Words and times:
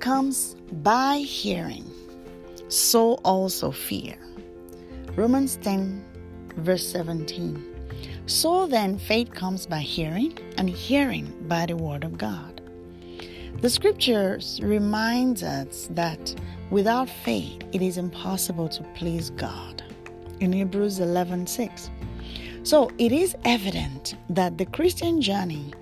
comes 0.00 0.56
by 0.82 1.18
hearing, 1.18 1.84
so 2.68 3.14
also 3.24 3.70
fear. 3.70 4.16
Romans 5.16 5.56
10, 5.62 6.04
verse 6.56 6.86
17. 6.86 7.66
So 8.26 8.66
then, 8.66 8.98
faith 8.98 9.32
comes 9.32 9.66
by 9.66 9.80
hearing, 9.80 10.38
and 10.56 10.70
hearing 10.70 11.32
by 11.48 11.66
the 11.66 11.76
word 11.76 12.04
of 12.04 12.16
God. 12.16 12.60
The 13.60 13.68
scriptures 13.68 14.58
remind 14.62 15.42
us 15.42 15.88
that 15.90 16.34
without 16.70 17.08
faith 17.10 17.62
it 17.72 17.82
is 17.82 17.98
impossible 17.98 18.68
to 18.70 18.82
please 18.94 19.30
God. 19.30 19.82
In 20.40 20.52
Hebrews 20.52 21.00
11 21.00 21.46
6. 21.46 21.90
So 22.62 22.90
it 22.98 23.12
is 23.12 23.36
evident 23.44 24.14
that 24.30 24.56
the 24.56 24.66
Christian 24.66 25.20
journey 25.20 25.72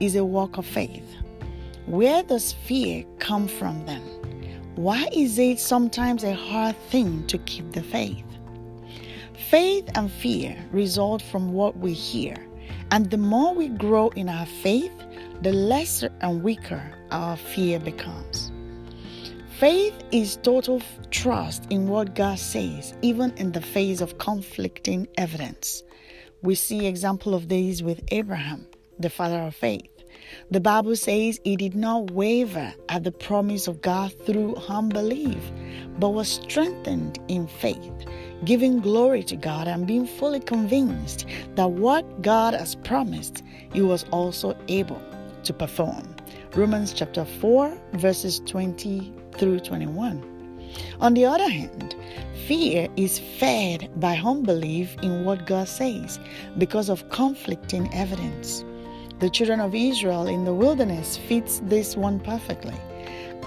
is 0.00 0.16
a 0.16 0.24
walk 0.24 0.56
of 0.58 0.64
faith. 0.64 1.04
Where 1.86 2.24
does 2.24 2.52
fear 2.52 3.04
come 3.20 3.46
from 3.46 3.86
then? 3.86 4.02
Why 4.74 5.08
is 5.12 5.38
it 5.38 5.60
sometimes 5.60 6.24
a 6.24 6.34
hard 6.34 6.76
thing 6.90 7.24
to 7.28 7.38
keep 7.38 7.70
the 7.70 7.82
faith? 7.82 8.24
Faith 9.48 9.88
and 9.94 10.10
fear 10.10 10.56
result 10.72 11.22
from 11.22 11.52
what 11.52 11.76
we 11.76 11.92
hear, 11.92 12.34
and 12.90 13.08
the 13.08 13.16
more 13.16 13.54
we 13.54 13.68
grow 13.68 14.08
in 14.16 14.28
our 14.28 14.46
faith, 14.46 14.92
the 15.42 15.52
lesser 15.52 16.10
and 16.22 16.42
weaker 16.42 16.82
our 17.12 17.36
fear 17.36 17.78
becomes. 17.78 18.50
Faith 19.60 19.94
is 20.10 20.36
total 20.42 20.82
trust 21.12 21.66
in 21.70 21.86
what 21.86 22.16
God 22.16 22.40
says, 22.40 22.94
even 23.00 23.32
in 23.36 23.52
the 23.52 23.60
face 23.60 24.00
of 24.00 24.18
conflicting 24.18 25.06
evidence. 25.18 25.84
We 26.42 26.56
see 26.56 26.86
example 26.86 27.32
of 27.32 27.48
these 27.48 27.80
with 27.80 28.02
Abraham, 28.08 28.66
the 28.98 29.08
father 29.08 29.38
of 29.38 29.54
faith. 29.54 29.95
The 30.50 30.60
Bible 30.60 30.96
says 30.96 31.40
he 31.44 31.56
did 31.56 31.74
not 31.74 32.10
waver 32.10 32.74
at 32.88 33.04
the 33.04 33.12
promise 33.12 33.68
of 33.68 33.80
God 33.80 34.12
through 34.24 34.56
unbelief, 34.68 35.50
but 35.98 36.10
was 36.10 36.28
strengthened 36.28 37.18
in 37.28 37.46
faith 37.46 38.06
giving 38.44 38.80
glory 38.80 39.22
to 39.24 39.36
God 39.36 39.66
and 39.66 39.86
being 39.86 40.06
fully 40.06 40.40
convinced 40.40 41.26
that 41.54 41.70
what 41.70 42.22
God 42.22 42.54
has 42.54 42.74
promised, 42.74 43.42
He 43.72 43.80
was 43.82 44.04
also 44.10 44.56
able 44.68 45.00
to 45.44 45.52
perform. 45.52 46.14
Romans 46.54 46.92
chapter 46.92 47.24
4, 47.24 47.76
verses 47.94 48.40
20 48.46 49.12
through 49.32 49.60
21. 49.60 50.32
On 51.00 51.14
the 51.14 51.24
other 51.24 51.48
hand, 51.48 51.94
fear 52.46 52.88
is 52.96 53.18
fed 53.18 53.90
by 53.96 54.16
unbelief 54.16 54.96
in 55.02 55.24
what 55.24 55.46
God 55.46 55.68
says 55.68 56.18
because 56.58 56.88
of 56.88 57.08
conflicting 57.10 57.92
evidence. 57.94 58.64
The 59.18 59.30
children 59.30 59.60
of 59.60 59.74
Israel 59.74 60.26
in 60.26 60.44
the 60.44 60.52
wilderness 60.52 61.16
fits 61.16 61.60
this 61.64 61.96
one 61.96 62.20
perfectly. 62.20 62.74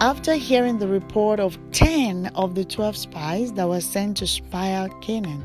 After 0.01 0.33
hearing 0.33 0.79
the 0.79 0.87
report 0.87 1.39
of 1.39 1.59
10 1.73 2.31
of 2.33 2.55
the 2.55 2.65
12 2.65 2.97
spies 2.97 3.51
that 3.53 3.67
were 3.67 3.81
sent 3.81 4.17
to 4.17 4.27
spy 4.27 4.71
out 4.71 5.01
Canaan, 5.01 5.43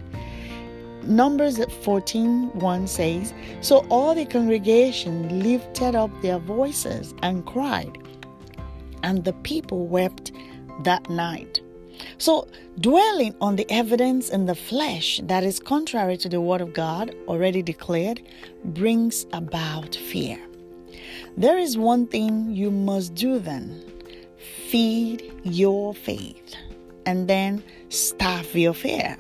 Numbers 1.03 1.63
14 1.83 2.59
1 2.59 2.87
says, 2.87 3.35
So 3.61 3.87
all 3.91 4.15
the 4.15 4.25
congregation 4.25 5.43
lifted 5.43 5.95
up 5.95 6.11
their 6.23 6.39
voices 6.39 7.15
and 7.23 7.45
cried, 7.45 7.99
and 9.03 9.25
the 9.25 9.35
people 9.35 9.87
wept 9.87 10.33
that 10.85 11.11
night. 11.11 11.61
So, 12.19 12.49
dwelling 12.81 13.35
on 13.41 13.57
the 13.57 13.71
evidence 13.71 14.31
in 14.31 14.47
the 14.47 14.55
flesh 14.55 15.21
that 15.25 15.45
is 15.45 15.61
contrary 15.61 16.17
to 16.19 16.29
the 16.29 16.41
word 16.41 16.61
of 16.61 16.75
God 16.75 17.15
already 17.29 17.63
declared 17.63 18.23
brings 18.65 19.27
about 19.33 19.95
fear. 19.95 20.39
There 21.37 21.59
is 21.59 21.77
one 21.77 22.07
thing 22.07 22.51
you 22.55 22.71
must 22.71 23.15
do 23.15 23.39
then 23.39 23.83
feed 24.69 25.33
your 25.45 25.95
faith 25.95 26.55
and 27.07 27.29
then 27.29 27.63
starve 27.89 28.55
your 28.55 28.75
fear. 28.75 29.17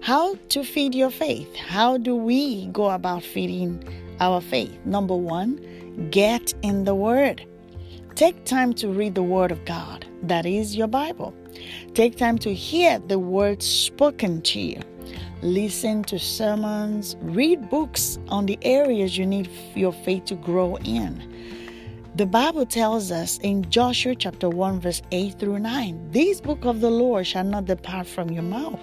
How 0.00 0.36
to 0.50 0.64
feed 0.64 0.94
your 0.94 1.10
faith? 1.10 1.54
How 1.56 1.98
do 1.98 2.14
we 2.16 2.66
go 2.66 2.90
about 2.90 3.22
feeding 3.22 3.82
our 4.20 4.40
faith? 4.40 4.78
Number 4.84 5.14
one, 5.16 6.08
get 6.10 6.54
in 6.62 6.84
the 6.84 6.94
Word. 6.94 7.44
Take 8.14 8.44
time 8.44 8.72
to 8.74 8.88
read 8.88 9.14
the 9.14 9.22
Word 9.22 9.52
of 9.52 9.64
God, 9.64 10.06
that 10.22 10.46
is 10.46 10.76
your 10.76 10.86
Bible. 10.86 11.34
Take 11.94 12.16
time 12.16 12.38
to 12.38 12.52
hear 12.54 12.98
the 12.98 13.18
words 13.18 13.66
spoken 13.66 14.42
to 14.42 14.60
you. 14.60 14.80
Listen 15.42 16.02
to 16.04 16.18
sermons, 16.18 17.16
read 17.20 17.70
books 17.70 18.18
on 18.28 18.46
the 18.46 18.58
areas 18.62 19.16
you 19.16 19.26
need 19.26 19.48
your 19.74 19.92
faith 19.92 20.24
to 20.26 20.34
grow 20.34 20.76
in. 20.78 21.22
The 22.16 22.26
Bible 22.26 22.66
tells 22.66 23.12
us 23.12 23.38
in 23.44 23.70
Joshua 23.70 24.16
chapter 24.16 24.48
1, 24.48 24.80
verse 24.80 25.02
8 25.12 25.38
through 25.38 25.60
9 25.60 26.10
This 26.10 26.40
book 26.40 26.64
of 26.64 26.80
the 26.80 26.90
Lord 26.90 27.24
shall 27.24 27.44
not 27.44 27.66
depart 27.66 28.08
from 28.08 28.30
your 28.30 28.42
mouth, 28.42 28.80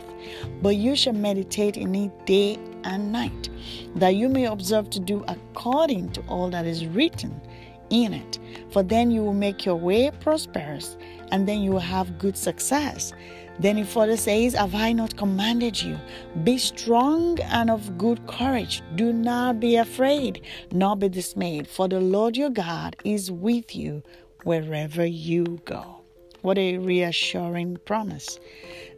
but 0.62 0.78
you 0.78 0.96
shall 0.96 1.12
meditate 1.12 1.76
in 1.76 1.94
it 1.96 2.26
day 2.26 2.58
and 2.86 3.12
night, 3.12 3.50
that 3.98 4.16
you 4.16 4.30
may 4.30 4.46
observe 4.46 4.90
to 4.92 5.02
do 5.02 5.26
according 5.28 6.14
to 6.14 6.22
all 6.30 6.50
that 6.52 6.66
is 6.66 6.86
written 6.86 7.42
in 7.90 8.14
it. 8.14 8.40
For 8.70 8.84
then 8.84 9.12
you 9.12 9.22
will 9.24 9.34
make 9.34 9.66
your 9.66 9.76
way 9.76 10.12
prosperous, 10.22 10.96
and 11.36 11.46
then 11.46 11.62
you 11.62 11.70
will 11.70 11.80
have 11.80 12.18
good 12.18 12.38
success. 12.38 13.12
Then 13.60 13.76
he 13.76 13.84
further 13.84 14.16
says, 14.16 14.54
Have 14.54 14.74
I 14.74 14.94
not 14.94 15.18
commanded 15.18 15.84
you? 15.84 16.00
Be 16.46 16.58
strong 16.58 17.38
and 17.42 17.70
of 17.70 17.98
good 17.98 18.26
courage. 18.26 18.82
Do 18.96 19.12
not 19.12 19.60
be 19.60 19.76
afraid, 19.76 20.44
nor 20.72 20.96
be 20.96 21.10
dismayed, 21.10 21.68
for 21.68 21.90
the 21.90 22.00
Lord 22.00 22.38
your 22.38 22.50
God 22.50 22.96
is 23.04 23.30
with 23.30 23.76
you 23.76 24.02
wherever 24.44 25.06
you 25.06 25.60
go. 25.66 26.06
What 26.42 26.58
a 26.58 26.78
reassuring 26.78 27.80
promise. 27.86 28.40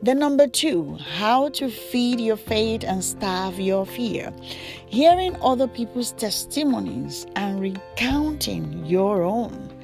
Then, 0.04 0.20
number 0.20 0.46
two, 0.46 0.96
how 1.18 1.50
to 1.58 1.70
feed 1.70 2.22
your 2.22 2.38
faith 2.38 2.84
and 2.84 3.04
starve 3.04 3.60
your 3.60 3.84
fear. 3.88 4.32
Hearing 4.86 5.36
other 5.42 5.68
people's 5.68 6.12
testimonies 6.12 7.26
and 7.36 7.60
recounting 7.60 8.86
your 8.86 9.24
own. 9.24 9.77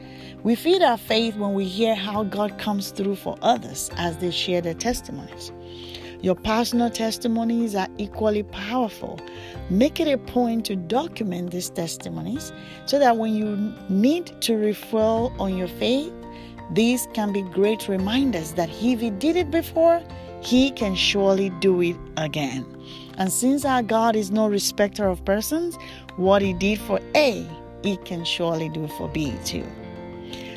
We 0.43 0.55
feed 0.55 0.81
our 0.81 0.97
faith 0.97 1.37
when 1.37 1.53
we 1.53 1.63
hear 1.63 1.95
how 1.95 2.23
God 2.23 2.57
comes 2.57 2.91
through 2.91 3.15
for 3.15 3.37
others 3.41 3.89
as 3.95 4.17
they 4.17 4.29
share 4.29 4.59
their 4.59 4.73
testimonies. 4.73 5.53
Your 6.21 6.35
personal 6.35 6.89
testimonies 6.89 7.75
are 7.75 7.87
equally 7.97 8.43
powerful. 8.43 9.21
Make 9.69 10.01
it 10.01 10.09
a 10.09 10.17
point 10.17 10.65
to 10.65 10.75
document 10.75 11.51
these 11.51 11.69
testimonies 11.69 12.51
so 12.85 12.99
that 12.99 13.15
when 13.15 13.33
you 13.33 13.73
need 13.87 14.41
to 14.41 14.57
refill 14.57 15.33
on 15.39 15.55
your 15.57 15.69
faith, 15.69 16.11
these 16.73 17.07
can 17.13 17.31
be 17.31 17.41
great 17.41 17.87
reminders 17.87 18.51
that 18.55 18.69
if 18.81 18.99
He 18.99 19.11
did 19.11 19.37
it 19.37 19.49
before, 19.49 20.03
He 20.41 20.71
can 20.71 20.93
surely 20.95 21.51
do 21.61 21.81
it 21.81 21.95
again. 22.17 22.65
And 23.17 23.31
since 23.31 23.63
our 23.63 23.81
God 23.81 24.17
is 24.17 24.29
no 24.29 24.47
respecter 24.47 25.07
of 25.07 25.23
persons, 25.23 25.77
what 26.17 26.41
He 26.41 26.51
did 26.53 26.79
for 26.79 26.99
A, 27.15 27.47
He 27.81 27.95
can 27.97 28.25
surely 28.25 28.67
do 28.67 28.89
for 28.89 29.07
B 29.07 29.33
too. 29.45 29.65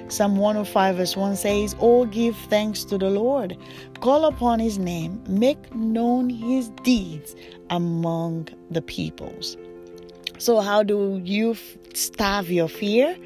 Psalm 0.08 0.36
105, 0.36 0.96
verse 0.96 1.16
1 1.16 1.36
says, 1.36 1.74
Oh, 1.80 2.04
give 2.06 2.36
thanks 2.48 2.84
to 2.84 2.96
the 2.96 3.10
Lord, 3.10 3.56
call 4.00 4.24
upon 4.24 4.60
his 4.60 4.78
name, 4.78 5.22
make 5.28 5.74
known 5.74 6.30
his 6.30 6.68
deeds 6.84 7.34
among 7.70 8.48
the 8.70 8.82
peoples. 8.82 9.56
So, 10.38 10.60
how 10.60 10.82
do 10.82 11.20
you 11.24 11.56
starve 11.94 12.50
your 12.50 12.68
fear? 12.68 13.16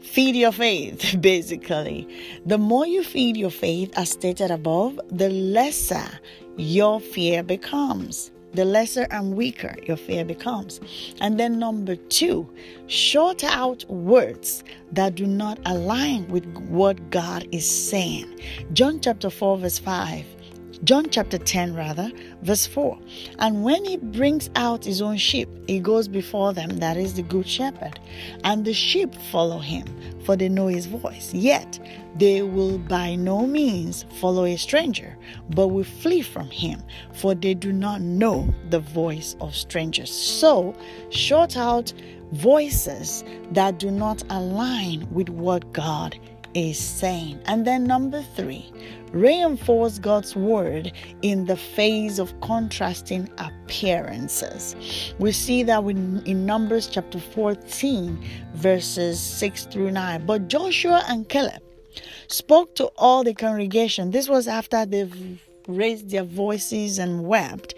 Feed 0.00 0.36
your 0.36 0.52
faith, 0.52 1.16
basically. 1.20 2.08
The 2.46 2.58
more 2.58 2.86
you 2.86 3.02
feed 3.02 3.36
your 3.36 3.50
faith, 3.50 3.92
as 3.96 4.10
stated 4.10 4.50
above, 4.50 4.98
the 5.08 5.28
lesser 5.28 6.08
your 6.56 7.00
fear 7.00 7.42
becomes 7.42 8.30
the 8.56 8.64
lesser 8.64 9.06
and 9.10 9.36
weaker 9.36 9.74
your 9.84 9.96
fear 9.96 10.24
becomes. 10.24 10.80
And 11.20 11.38
then, 11.38 11.58
number 11.58 11.96
two, 11.96 12.48
short 12.86 13.44
out 13.44 13.84
words 13.90 14.64
that 14.92 15.14
do 15.14 15.26
not 15.26 15.58
align 15.66 16.26
with 16.28 16.46
what 16.68 17.10
God 17.10 17.46
is 17.52 17.70
saying. 17.70 18.40
John 18.72 19.00
chapter 19.00 19.30
4, 19.30 19.58
verse 19.58 19.78
5. 19.78 20.35
John 20.86 21.10
chapter 21.10 21.36
10, 21.36 21.74
rather, 21.74 22.12
verse 22.42 22.64
4. 22.64 22.96
And 23.40 23.64
when 23.64 23.84
he 23.84 23.96
brings 23.96 24.48
out 24.54 24.84
his 24.84 25.02
own 25.02 25.16
sheep, 25.16 25.48
he 25.66 25.80
goes 25.80 26.06
before 26.06 26.52
them, 26.52 26.76
that 26.76 26.96
is 26.96 27.14
the 27.14 27.22
good 27.22 27.48
shepherd. 27.48 27.98
And 28.44 28.64
the 28.64 28.72
sheep 28.72 29.12
follow 29.32 29.58
him, 29.58 29.84
for 30.24 30.36
they 30.36 30.48
know 30.48 30.68
his 30.68 30.86
voice. 30.86 31.34
Yet 31.34 31.80
they 32.14 32.42
will 32.42 32.78
by 32.78 33.16
no 33.16 33.48
means 33.48 34.04
follow 34.20 34.44
a 34.44 34.56
stranger, 34.56 35.18
but 35.50 35.68
will 35.68 35.82
flee 35.82 36.22
from 36.22 36.50
him, 36.50 36.80
for 37.12 37.34
they 37.34 37.54
do 37.54 37.72
not 37.72 38.00
know 38.00 38.54
the 38.70 38.78
voice 38.78 39.34
of 39.40 39.56
strangers. 39.56 40.12
So, 40.12 40.72
short 41.10 41.56
out 41.56 41.92
voices 42.30 43.24
that 43.50 43.80
do 43.80 43.90
not 43.90 44.22
align 44.30 45.08
with 45.10 45.30
what 45.30 45.72
God 45.72 46.16
is 46.56 46.78
saying. 46.78 47.38
And 47.44 47.66
then, 47.66 47.84
number 47.84 48.22
three, 48.34 48.72
reinforce 49.12 49.98
God's 49.98 50.34
word 50.34 50.90
in 51.20 51.44
the 51.44 51.56
face 51.56 52.18
of 52.18 52.38
contrasting 52.40 53.28
appearances. 53.36 54.74
We 55.18 55.32
see 55.32 55.62
that 55.64 55.84
in 55.84 56.46
Numbers 56.46 56.86
chapter 56.86 57.20
14, 57.20 58.24
verses 58.54 59.20
6 59.20 59.66
through 59.66 59.90
9. 59.90 60.24
But 60.24 60.48
Joshua 60.48 61.04
and 61.08 61.28
Caleb 61.28 61.62
spoke 62.28 62.74
to 62.76 62.86
all 62.96 63.22
the 63.22 63.34
congregation. 63.34 64.10
This 64.10 64.26
was 64.26 64.48
after 64.48 64.86
they've 64.86 65.40
raised 65.68 66.10
their 66.10 66.24
voices 66.24 66.98
and 66.98 67.24
wept. 67.26 67.74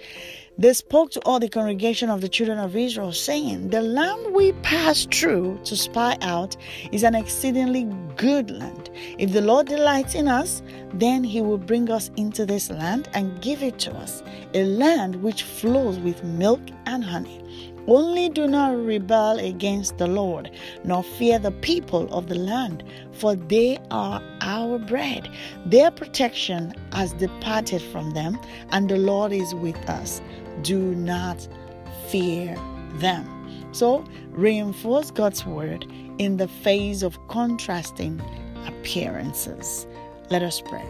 They 0.60 0.72
spoke 0.72 1.12
to 1.12 1.20
all 1.20 1.38
the 1.38 1.48
congregation 1.48 2.10
of 2.10 2.20
the 2.20 2.28
children 2.28 2.58
of 2.58 2.74
Israel, 2.74 3.12
saying, 3.12 3.70
The 3.70 3.80
land 3.80 4.34
we 4.34 4.50
passed 4.54 5.14
through 5.14 5.60
to 5.62 5.76
spy 5.76 6.18
out 6.20 6.56
is 6.90 7.04
an 7.04 7.14
exceedingly 7.14 7.84
good 8.16 8.50
land. 8.50 8.90
If 9.18 9.32
the 9.32 9.40
Lord 9.40 9.68
delights 9.68 10.16
in 10.16 10.26
us, 10.26 10.62
then 10.94 11.22
he 11.22 11.40
will 11.42 11.58
bring 11.58 11.88
us 11.92 12.10
into 12.16 12.44
this 12.44 12.70
land 12.70 13.08
and 13.14 13.40
give 13.40 13.62
it 13.62 13.78
to 13.78 13.92
us, 13.98 14.24
a 14.52 14.64
land 14.64 15.22
which 15.22 15.44
flows 15.44 16.00
with 16.00 16.24
milk 16.24 16.60
and 16.86 17.04
honey. 17.04 17.40
Only 17.86 18.28
do 18.28 18.46
not 18.46 18.76
rebel 18.76 19.38
against 19.38 19.96
the 19.96 20.06
Lord, 20.06 20.50
nor 20.84 21.02
fear 21.02 21.38
the 21.38 21.52
people 21.52 22.06
of 22.12 22.28
the 22.28 22.34
land, 22.34 22.84
for 23.12 23.34
they 23.34 23.78
are 23.90 24.22
our 24.42 24.78
bread. 24.78 25.28
Their 25.64 25.90
protection 25.90 26.74
has 26.92 27.14
departed 27.14 27.80
from 27.80 28.10
them, 28.10 28.38
and 28.70 28.90
the 28.90 28.98
Lord 28.98 29.32
is 29.32 29.54
with 29.54 29.78
us. 29.88 30.20
Do 30.62 30.78
not 30.78 31.48
fear 32.10 32.54
them. 32.96 33.26
So, 33.72 34.04
reinforce 34.30 35.10
God's 35.10 35.46
word 35.46 35.86
in 36.18 36.36
the 36.36 36.48
face 36.48 37.02
of 37.02 37.18
contrasting 37.28 38.20
appearances. 38.66 39.86
Let 40.30 40.42
us 40.42 40.60
pray. 40.60 40.84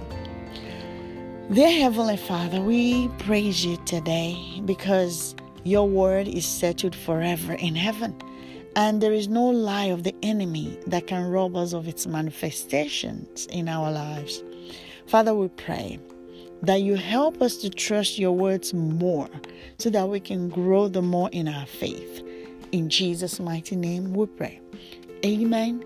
Dear 1.52 1.70
Heavenly 1.70 2.16
Father, 2.16 2.60
we 2.60 3.08
praise 3.18 3.64
you 3.64 3.76
today 3.86 4.60
because 4.64 5.34
your 5.68 5.86
word 5.86 6.26
is 6.26 6.46
settled 6.46 6.94
forever 6.94 7.52
in 7.52 7.74
heaven, 7.74 8.16
and 8.74 9.00
there 9.00 9.12
is 9.12 9.28
no 9.28 9.44
lie 9.44 9.86
of 9.86 10.02
the 10.02 10.14
enemy 10.22 10.78
that 10.86 11.06
can 11.06 11.30
rob 11.30 11.56
us 11.56 11.72
of 11.72 11.86
its 11.86 12.06
manifestations 12.06 13.46
in 13.46 13.68
our 13.68 13.90
lives. 13.90 14.42
Father, 15.06 15.34
we 15.34 15.48
pray 15.48 15.98
that 16.62 16.82
you 16.82 16.96
help 16.96 17.40
us 17.42 17.56
to 17.58 17.70
trust 17.70 18.18
your 18.18 18.32
words 18.32 18.72
more 18.72 19.28
so 19.78 19.90
that 19.90 20.08
we 20.08 20.20
can 20.20 20.48
grow 20.48 20.88
the 20.88 21.02
more 21.02 21.28
in 21.32 21.48
our 21.48 21.66
faith. 21.66 22.22
In 22.72 22.88
Jesus' 22.88 23.38
mighty 23.38 23.76
name 23.76 24.12
we 24.12 24.26
pray. 24.26 24.60
Amen, 25.24 25.84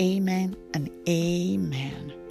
amen, 0.00 0.56
and 0.74 0.90
amen. 1.08 2.23